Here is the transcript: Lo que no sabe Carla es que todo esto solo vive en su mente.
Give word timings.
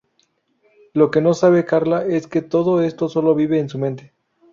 Lo 0.95 1.11
que 1.11 1.21
no 1.21 1.35
sabe 1.35 1.63
Carla 1.63 2.03
es 2.07 2.25
que 2.25 2.41
todo 2.41 2.81
esto 2.81 3.07
solo 3.07 3.35
vive 3.35 3.59
en 3.59 3.69
su 3.69 3.77
mente. 3.77 4.15